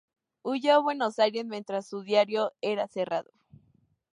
[0.41, 3.29] Huyó a Buenos Aires, mientras su diario era cerrado.